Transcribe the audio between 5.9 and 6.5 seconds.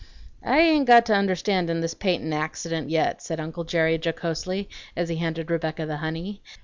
honey.